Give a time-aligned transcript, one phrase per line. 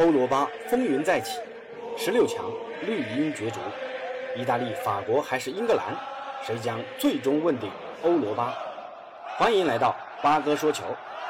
[0.00, 1.38] 欧罗巴风云再起，
[1.94, 2.50] 十六强
[2.86, 3.60] 绿茵角逐，
[4.34, 5.94] 意大利、法国还是英格兰，
[6.42, 7.70] 谁将最终问鼎
[8.02, 8.54] 欧罗巴？
[9.36, 10.84] 欢迎来到八哥说球，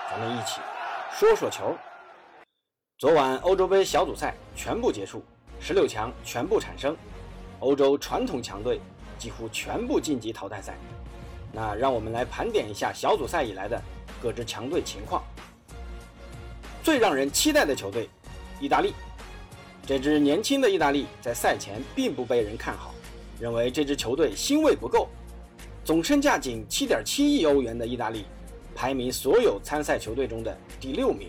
[0.09, 0.61] 咱们一起
[1.11, 1.77] 说说球。
[2.97, 5.25] 昨晚欧洲杯小组赛全部结束，
[5.59, 6.97] 十六强全部产生，
[7.59, 8.81] 欧洲传统强队
[9.19, 10.75] 几乎全部晋级淘汰赛。
[11.51, 13.83] 那让我们来盘点一下小组赛以来的
[14.23, 15.25] 各支强队情况。
[16.85, 18.09] 最让人期待的球队。
[18.61, 18.93] 意大利
[19.87, 22.95] 这支年轻的意大利在赛前并不被人看好，
[23.41, 25.09] 认为这支球队星味不够。
[25.83, 28.27] 总身价仅7.7亿欧元的意大利，
[28.75, 31.29] 排名所有参赛球队中的第六名，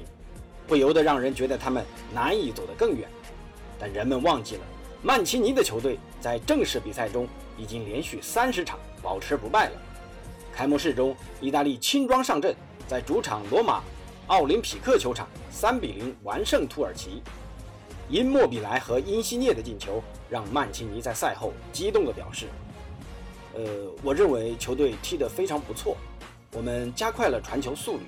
[0.68, 1.84] 不由得让人觉得他们
[2.14, 3.10] 难以走得更远。
[3.80, 4.62] 但人们忘记了，
[5.02, 9.82] 曼奇尼的球队在正式比赛中已经连续三十场保持不败了。
[10.54, 12.54] 开幕式中，意大利轻装上阵，
[12.88, 13.82] 在主场罗马。
[14.32, 17.22] 奥林匹克球场三比零完胜土耳其，
[18.08, 22.46] 因莫比莱和因西涅的进球，让曼奇尼在赛后激动地表示
[23.54, 25.98] ：“呃，我认为球队踢得非常不错，
[26.54, 28.04] 我们加快了传球速率，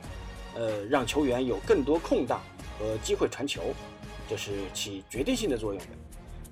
[0.55, 2.39] 呃，让球员有更多空档
[2.79, 3.61] 和机会传球，
[4.29, 5.89] 这是起决定性的作用的。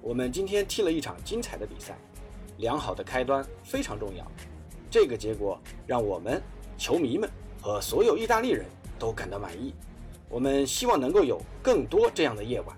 [0.01, 1.97] 我们今天踢了一场精彩的比赛，
[2.57, 4.27] 良好的开端非常重要。
[4.89, 6.43] 这个结果让我们
[6.77, 8.65] 球迷们和所有意大利人。”
[9.01, 9.73] 都感到满意，
[10.29, 12.77] 我们希望能够有更多这样的夜晚。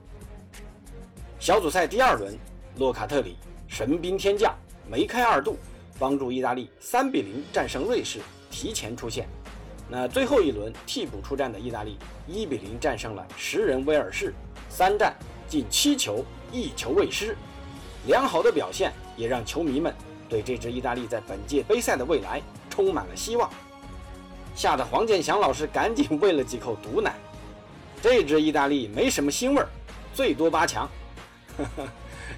[1.38, 2.34] 小组赛第二轮，
[2.78, 3.36] 洛卡特里
[3.68, 4.56] 神兵天降，
[4.90, 5.58] 梅开二度，
[6.00, 9.28] 帮助意大利三比零战胜瑞士，提前出线。
[9.90, 14.34] 那最后一轮替补出战的意大利一比零战胜了十人威尔士，
[14.70, 15.14] 三战
[15.46, 17.36] 进七球，一球未失。
[18.08, 19.94] 良好的表现也让球迷们
[20.30, 23.52] 对这支意大利在本届杯赛的未来充满了希望。
[24.56, 27.16] 吓得黄健翔老师赶紧喂了几口毒奶。
[28.02, 29.68] 这支意大利没什么腥味儿，
[30.14, 30.90] 最多八强。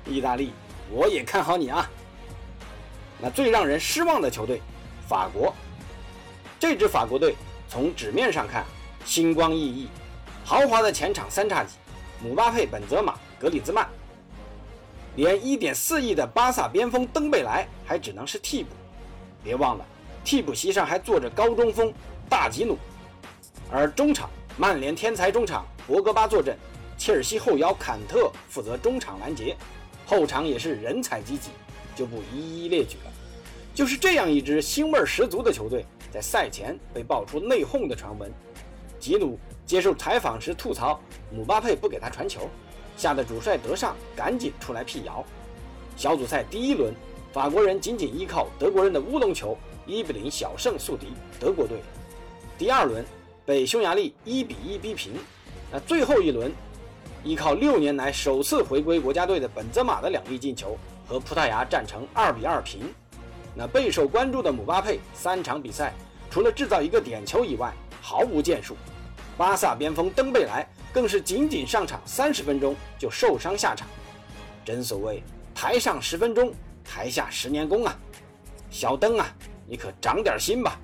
[0.05, 0.51] 意大利，
[0.91, 1.89] 我也看好你啊。
[3.19, 4.61] 那最让人失望的球队，
[5.07, 5.53] 法国。
[6.59, 7.35] 这支法国队
[7.67, 8.65] 从纸面上看
[9.05, 9.87] 星光熠熠，
[10.43, 11.75] 豪华的前场三叉戟，
[12.21, 13.87] 姆巴佩、本泽马、格里兹曼，
[15.15, 18.69] 连1.4亿的巴萨边锋登贝莱还只能是替补。
[19.43, 19.85] 别忘了。
[20.25, 21.93] 替补席上还坐着高中锋
[22.27, 22.75] 大吉努，
[23.71, 24.27] 而中场
[24.57, 26.57] 曼联天才中场博格巴坐镇，
[26.97, 29.55] 切尔西后腰坎特负责中场拦截，
[30.03, 31.51] 后场也是人才济济，
[31.95, 33.11] 就不一一列举了。
[33.75, 38.31] 就是这样一支腥味十足的球队，在赛前被爆出内讧的传闻。
[38.99, 40.99] 吉努接受采访时吐槽
[41.31, 42.49] 姆巴佩不给他传球，
[42.97, 45.23] 吓得主帅德尚赶紧出来辟谣。
[45.95, 46.91] 小组赛第一轮，
[47.31, 49.55] 法国人仅仅依靠德国人的乌龙球。
[49.85, 51.07] 一比零小胜宿敌
[51.39, 51.79] 德国队，
[52.57, 53.05] 第二轮
[53.45, 55.13] 被匈牙利一比一逼平。
[55.71, 56.51] 那最后一轮，
[57.23, 62.93] 依靠六年来首次回归国家队的本泽马的两粒进球和葡萄牙战成二比二平。
[63.55, 65.93] 那备受关注的姆巴佩三场比赛
[66.29, 68.75] 除了制造一个点球以外毫无建树。
[69.37, 73.87] 巴萨边锋登贝莱更是仅仅上场三十分钟就受伤下场。
[74.63, 75.21] 真所谓
[75.53, 76.53] 台上十分钟，
[76.83, 77.97] 台下十年功啊！
[78.69, 79.33] 小登啊！
[79.67, 80.79] 你可长点心吧。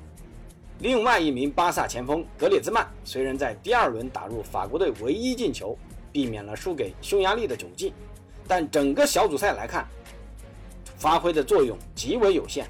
[0.80, 5.78] 另外一名巴萨前锋格列兹曼虽然在第二轮打入法国队唯一进球，
[6.12, 7.94] 避免了输给匈牙利的窘境，
[8.48, 9.88] 但整个小组赛来看，
[10.98, 12.68] 发挥的作用极为有限。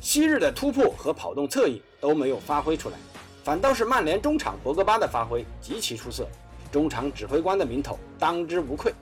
[0.00, 2.96] 昔日的突破和跑动侧翼都没有发挥出来，
[3.44, 6.26] 反倒是曼联中场博格巴的发挥极其出色，
[6.72, 8.92] 中场指挥官的名头当之无愧。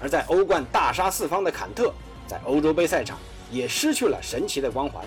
[0.00, 1.92] 而在欧冠大杀四方的坎特，
[2.26, 3.18] 在欧洲杯赛场
[3.50, 5.04] 也失去了神奇的光环。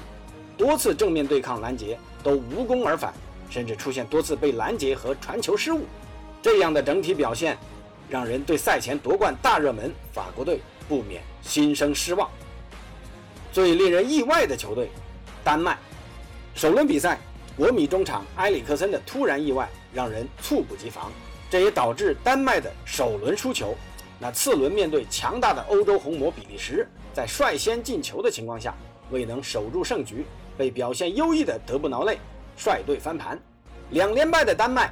[0.58, 3.14] 多次正面对抗拦截都无功而返，
[3.50, 5.86] 甚至出现多次被拦截和传球失误，
[6.42, 7.58] 这样的整体表现，
[8.10, 12.30] 让人对赛前夺冠大热门法国队不免心生失望。
[13.52, 14.90] 最令人意外的球队，
[15.44, 15.78] 丹麦，
[16.54, 17.18] 首轮比赛
[17.56, 21.12] 国米中场埃里克森的突然意外让人猝不及防，
[21.50, 23.76] 这也导致丹麦的首轮输球。
[24.20, 28.74] 那次轮面对强大的欧洲红魔比利时，在率先进球的情况下，
[29.12, 30.26] 未能守住胜局。
[30.58, 32.20] 被表现优异的德布劳内
[32.58, 33.40] 率队翻盘，
[33.92, 34.92] 两连败的丹麦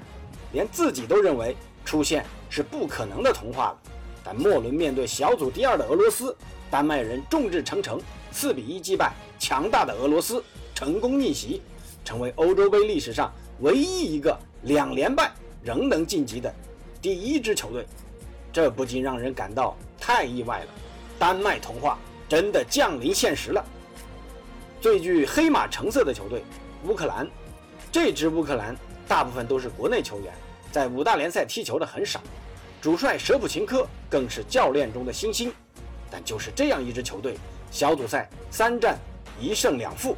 [0.51, 1.55] 连自己都认为
[1.85, 3.77] 出线是不可能的童话了。
[4.23, 6.35] 但末轮面对小组第二的俄罗斯，
[6.71, 7.99] 丹麦人众志成城，
[8.31, 10.43] 四比一击败强大的俄罗斯，
[10.73, 11.61] 成功逆袭，
[12.05, 15.31] 成为欧洲杯历史上唯一一个两连败
[15.61, 16.53] 仍能晋级的
[17.01, 17.85] 第一支球队。
[18.51, 20.67] 这不禁让人感到太意外了，
[21.19, 21.97] 丹麦童话
[22.29, 23.65] 真的降临现实了。
[24.83, 26.43] 最具黑马成色的球队
[26.83, 27.25] 乌克兰，
[27.89, 28.75] 这支乌克兰
[29.07, 30.33] 大部分都是国内球员，
[30.73, 32.19] 在五大联赛踢球的很少，
[32.81, 35.53] 主帅舍甫琴科更是教练中的新星。
[36.11, 37.37] 但就是这样一支球队，
[37.71, 38.99] 小组赛三战
[39.39, 40.17] 一胜两负，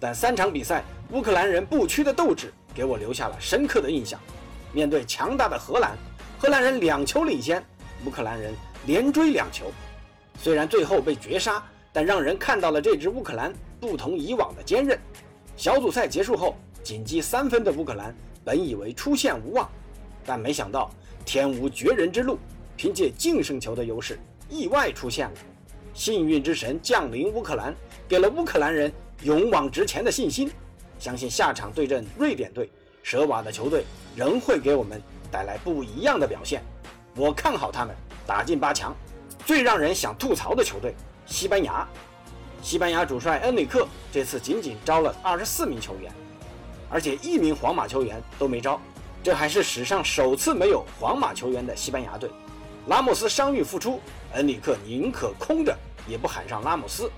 [0.00, 0.82] 但三场比赛
[1.12, 4.18] 乌克兰人不屈的斗志给我留下了深刻的印象。
[4.72, 5.96] 面对强大的荷兰，
[6.36, 7.64] 荷兰人两球领先，
[8.04, 8.52] 乌克兰人
[8.86, 9.70] 连追两球，
[10.42, 14.98] 虽然最后被绝杀，但让人看到了这支乌克兰不同以往的坚韧。
[15.56, 19.68] 小组赛结束后，仅积三分的乌克兰本以为出线无望，
[20.24, 20.90] 但没想到
[21.24, 22.38] 天无绝人之路，
[22.76, 24.18] 凭借净胜球的优势，
[24.48, 25.34] 意外出现了。
[25.94, 27.74] 幸运之神降临乌克兰，
[28.06, 28.92] 给了乌克兰人
[29.22, 30.50] 勇往直前的信心。
[30.98, 32.70] 相信下场对阵瑞典队，
[33.02, 33.84] 舍瓦的球队
[34.14, 36.62] 仍会给我们带来不一样的表现。
[37.16, 37.94] 我看好他们
[38.26, 38.94] 打进八强。
[39.46, 40.94] 最让人想吐槽的球队，
[41.26, 41.88] 西班牙。
[42.62, 46.12] 西班牙主帅恩里克这次仅仅招了二十四名球员，
[46.90, 48.80] 而且一名皇马球员都没招，
[49.22, 52.30] 这还是史上首次没有皇马球员的西班牙队。
[52.86, 54.00] 拉莫斯伤愈复出，
[54.32, 55.76] 恩里克宁可空着
[56.06, 57.10] 也不喊上拉莫斯，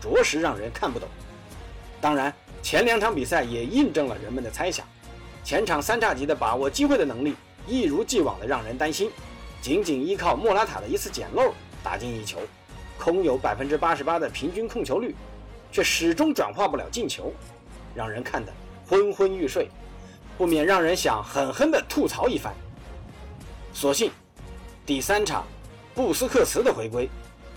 [0.00, 1.08] 着实让人看不懂。
[2.00, 2.32] 当然，
[2.62, 4.86] 前两场比赛也印证了人们的猜想，
[5.42, 7.34] 前场三叉戟的把握机会的能力
[7.66, 9.10] 一如既往的让人担心，
[9.60, 11.52] 仅仅依靠莫拉塔的一次捡漏
[11.82, 12.38] 打进一球。
[12.98, 15.14] 空有百分之八十八的平均控球率，
[15.70, 17.32] 却始终转化不了进球，
[17.94, 18.52] 让人看得
[18.86, 19.68] 昏昏欲睡，
[20.38, 22.54] 不免让人想狠狠地吐槽一番。
[23.72, 24.10] 所幸，
[24.86, 25.44] 第三场
[25.94, 27.08] 布斯克茨的回归，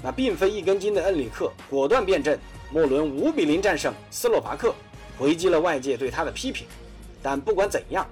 [0.03, 2.39] 那并非一根筋的恩里克果断变阵，
[2.71, 4.73] 莫伦五比零战胜斯洛伐克，
[5.17, 6.67] 回击了外界对他的批评。
[7.21, 8.05] 但不管怎样，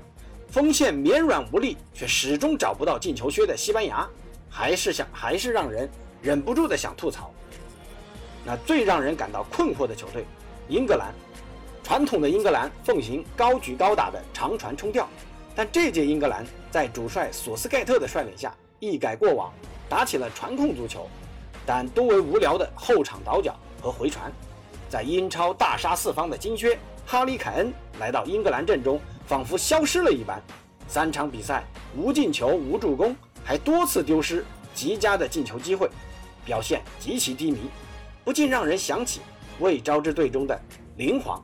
[0.49, 4.07] 锋线绵软无力，却始终找不到进球靴的西班牙，
[4.49, 5.89] 还是想还是让人。
[6.25, 7.29] 忍不住的想吐槽，
[8.43, 10.25] 那最让人感到困惑的球队，
[10.67, 11.13] 英格兰。
[11.83, 15.07] 传统的英格兰奉行高举高打的长传冲吊，
[15.53, 19.53] 但这届英格兰在主帅索斯盖特的率领下一改过往，
[19.87, 21.07] 打起了传控足球，
[21.63, 24.33] 但多为无聊的后场倒脚和回传。
[24.89, 26.75] 在英超大杀四方的金靴
[27.05, 30.41] 哈里凯恩来到英格兰阵中，仿佛消失了一般。
[30.87, 31.63] 三场比赛
[31.95, 34.43] 无进球无助攻，还多次丢失
[34.73, 35.87] 极佳的进球机会。
[36.45, 37.57] 表现极其低迷，
[38.23, 39.21] 不禁让人想起
[39.59, 40.57] 未招之队中的
[40.97, 41.43] 林皇。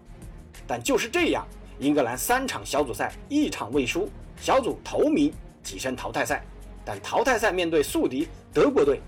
[0.67, 1.45] 但就是这样，
[1.79, 4.07] 英格兰三场小组赛一场未输，
[4.39, 5.33] 小组头名
[5.65, 6.43] 跻身淘汰赛。
[6.85, 9.01] 但淘汰赛面对宿敌德国队，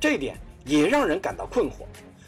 [0.00, 1.84] 这点也让人感到困惑。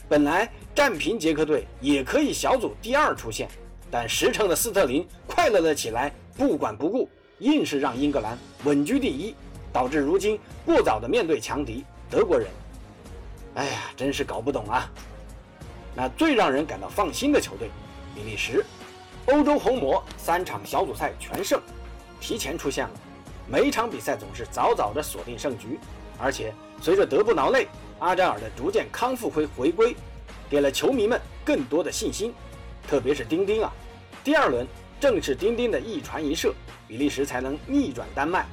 [0.07, 3.49] 本来战平捷克队也可以小组第二出线，
[3.91, 7.09] 但实诚的斯特林快乐了起来，不管不顾，
[7.39, 9.35] 硬是让英格兰稳居第一，
[9.73, 11.83] 导致如今过早的面对强敌。
[12.15, 12.47] 德国人，
[13.57, 14.89] 哎呀，真是搞不懂啊！
[15.97, 17.69] 那最让人感到放心的球队，
[18.15, 18.65] 比利时，
[19.27, 21.61] 欧洲红魔三场小组赛全胜，
[22.21, 22.93] 提前出现了，
[23.49, 25.77] 每场比赛总是早早的锁定胜局，
[26.17, 27.67] 而且随着德布劳内、
[27.99, 29.97] 阿扎尔的逐渐康复回回归，
[30.49, 32.33] 给了球迷们更多的信心，
[32.87, 33.73] 特别是丁丁啊，
[34.23, 34.65] 第二轮
[35.01, 36.55] 正是丁丁的一传一射，
[36.87, 38.47] 比利时才能逆转丹麦。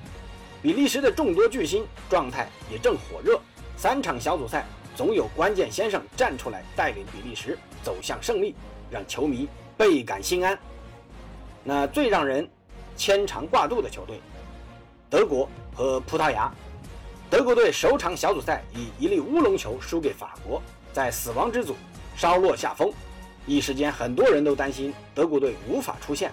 [0.63, 3.39] 比利时的众多巨星状态也正火热，
[3.81, 4.63] 三场小组赛
[4.95, 8.53] 总有关键先生站出来带领比利时走向胜利，
[8.91, 10.55] 让球迷倍感心安。
[11.63, 12.47] 那最让人
[12.95, 14.21] 牵肠挂肚的球队，
[15.09, 16.53] 德国和葡萄牙。
[17.27, 20.61] 德国队首场小组赛以一粒乌龙球输给法国，
[20.93, 21.75] 在死亡之组
[22.15, 22.93] 稍落下风，
[23.47, 26.31] 一时间很多人都担心德国队无法出线。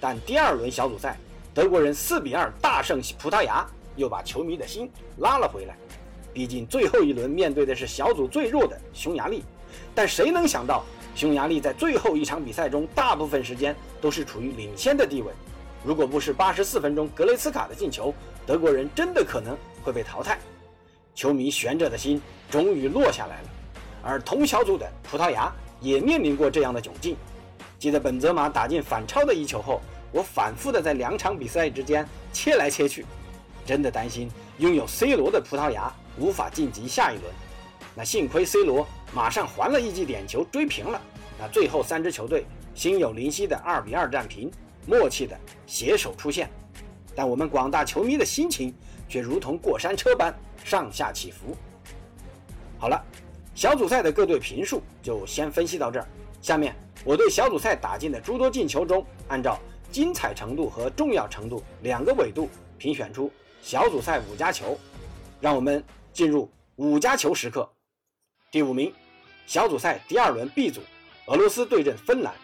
[0.00, 1.16] 但第二轮小组赛。
[1.52, 3.66] 德国人四比二大胜葡萄牙，
[3.96, 5.76] 又把球迷的心拉了回来。
[6.32, 9.44] 毕竟最后一轮面对的是小组最弱的匈牙利，
[9.94, 10.84] 但谁能想到
[11.14, 15.32] 匈牙利在最后一场比赛中大部分时间都是处于领先的地位。
[15.84, 18.14] 如果不是八十四分钟格雷斯卡的进球，
[18.46, 20.38] 德国人真的可能会被淘汰。
[21.14, 22.20] 球迷悬着的心
[22.50, 23.48] 终于落下来了。
[24.02, 27.16] 而同小组的葡萄牙也面临过这样的窘境。
[27.78, 29.80] 记得本泽马打进反超的一球后。
[30.12, 33.06] 我反复的在两场比赛之间切来切去，
[33.64, 37.32] 真的担心拥有 C 罗的葡萄牙无法晋级下一轮。
[37.94, 41.00] 那幸亏 C 罗马上还了一记点球追平了。
[41.38, 44.50] 那最后三支球队心有灵犀的二比二战平，
[44.86, 46.50] 默契的携手出线。
[47.14, 48.72] 但我们广大球迷的心情
[49.08, 51.56] 却如同过山车般上下起伏。
[52.78, 53.02] 好了，
[53.54, 56.06] 小组赛的各队评述就先分析到这儿。
[56.40, 56.74] 下面
[57.04, 59.58] 我对小组赛打进的诸多进球中，按照
[59.90, 62.48] 精彩程度和重要程度两个维度
[62.78, 64.78] 评选出小组赛五家球，
[65.40, 67.68] 让我们进入五加球时刻。
[68.50, 68.92] 第五名，
[69.46, 70.80] 小组赛第二轮 B 组，
[71.26, 72.34] 俄罗斯对阵芬兰。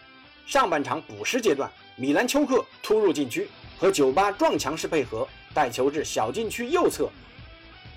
[0.45, 7.09] 上半场补时阶段，米兰丘克突入禁区，和酒吧撞墙式配合，带球至小禁区右侧，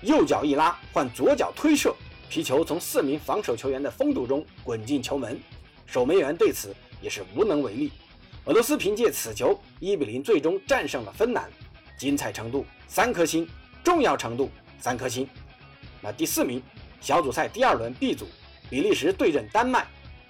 [0.01, 1.95] 右脚一拉换左脚推射，
[2.29, 5.39] 皮球从四名防守球员的封堵中滚进球门，
[5.85, 7.89] 守门员对此也是无能为力。
[8.45, 11.49] 俄罗斯凭借此球1比0最终战胜了芬兰，
[11.97, 13.47] 精彩程度三颗星，
[13.81, 15.25] 重要程度三颗星。
[16.01, 16.61] 那第四名，
[16.99, 18.27] 小组赛第二轮 B 组，
[18.69, 19.87] 比利时对阵丹麦，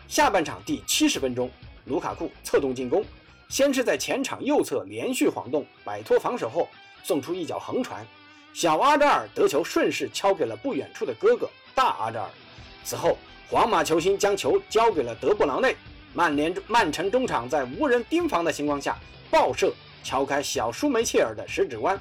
[0.07, 1.49] 下半场第七十分钟，
[1.85, 3.05] 卢卡库策动进攻，
[3.47, 6.67] 先是在前场右侧连续晃动，摆脱防守后
[7.03, 8.05] 送出一脚横传，
[8.53, 12.29] 小阿扎尔得球顺势敲给了不远处的哥哥大阿扎尔，
[12.83, 13.17] 此后
[13.49, 15.75] 皇马球星将球交给了德布劳内。
[16.13, 18.99] 曼联曼城中场在无人盯防的情况下
[19.29, 19.73] 爆射，
[20.03, 21.97] 敲开小舒梅切尔的食指关。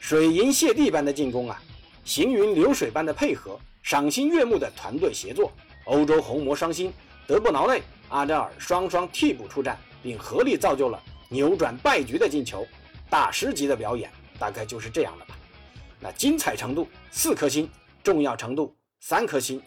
[0.00, 1.62] 水银泻地般的进攻啊，
[2.04, 5.50] 行云流水般的配合，赏心悦目的团队协作。
[5.86, 6.92] 欧洲红魔双星
[7.26, 12.66] 德布劳内、阿扎尔双双替补出战，并合力造就了扭转败局的进球。
[13.10, 15.36] 大师级的表演，大概就是这样了吧？
[16.00, 17.70] 那精彩程度四颗星，
[18.02, 19.60] 重要程度三颗星。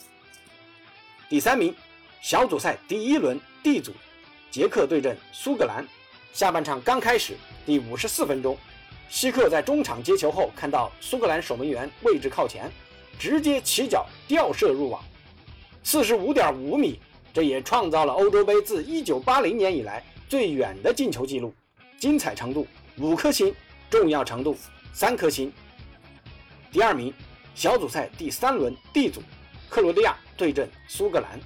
[1.29, 1.75] 第三名。
[2.19, 3.93] 小组赛第一轮 D 组，
[4.49, 5.87] 捷克对阵苏格兰。
[6.33, 8.57] 下半场刚开始，第五十四分钟，
[9.09, 12.71] 希克在中场接球后，看到苏格兰守门员位置靠前，
[13.17, 15.03] 直接起脚吊射入网，
[15.83, 16.99] 四十五点五米，
[17.33, 21.53] 这也创造了欧洲杯自一九八零年以来最远的进球纪录。
[21.99, 23.53] 精彩程度五颗星，
[23.89, 24.55] 重要程度
[24.93, 25.51] 三颗星。
[26.71, 27.11] 第二名，
[27.55, 29.21] 小组赛第三轮 D 组，
[29.69, 31.39] 克罗地亚对阵苏格兰。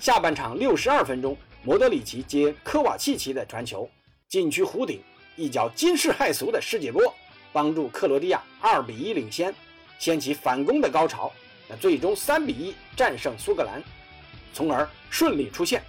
[0.00, 3.88] 下半场六十二分钟，莫德里奇接科瓦契奇的传球，
[4.28, 5.00] 禁区弧顶
[5.36, 7.02] 一脚惊世骇俗的世界波，
[7.52, 9.54] 帮助克罗地亚二比一领先，
[9.98, 11.32] 掀起反攻的高潮。
[11.68, 13.82] 那最终三比一战胜苏格兰，
[14.52, 15.82] 从而顺利出线。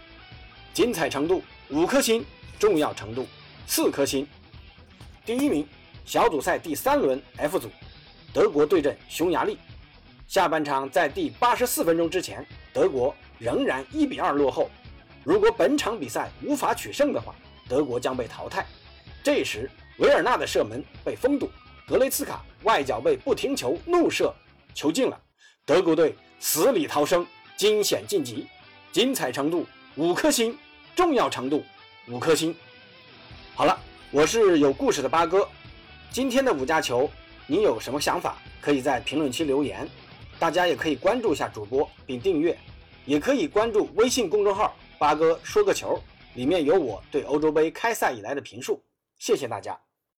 [0.74, 2.25] 精彩程度五颗星，
[2.60, 3.28] 重要程度
[3.68, 4.28] 四颗星。
[5.25, 5.68] 第一名，
[6.06, 7.70] 小组赛第三轮 F 组，
[8.34, 9.58] 德国对阵匈牙利。
[10.28, 13.16] 下半场在第八十四分钟之前，德国。
[13.38, 14.72] 仍然一比二落后。
[15.25, 17.36] 如果本场比赛无法取胜的话，
[17.68, 18.66] 德国将被淘汰。
[19.25, 19.67] 这时，
[19.98, 21.50] 维尔纳的射门被封堵，
[21.88, 24.32] 格雷茨卡外脚背不停球怒射，
[24.75, 25.20] 球进了。
[25.65, 27.25] 德国队死里逃生，
[27.58, 28.46] 惊险晋级。
[28.91, 29.65] 精彩程度
[29.96, 30.55] 五颗星，
[30.96, 31.63] 重要程度
[32.08, 32.55] 五颗星。
[33.55, 33.75] 好了，
[34.12, 35.50] 我是有故事的八哥。
[36.12, 37.10] 今天的五加球，
[37.48, 38.38] 你有什么想法？
[38.62, 39.89] 可以在评论区留言。
[40.38, 42.55] 大家也可以关注一下主播并订阅。
[43.05, 46.00] 也可以关注微信公众号“八哥说个球”，
[46.36, 48.79] 里面有我对欧洲杯开赛以来的评述。
[49.18, 49.85] 谢谢大家。